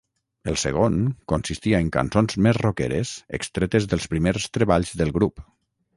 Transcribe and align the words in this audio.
El 0.51 0.55
segon 0.61 0.95
consistia 1.33 1.81
en 1.85 1.91
cançons 1.97 2.39
més 2.47 2.61
roqueres 2.63 3.11
extretes 3.41 3.89
dels 3.93 4.09
primers 4.15 4.49
treballs 4.59 4.95
del 5.03 5.15
grup. 5.21 5.45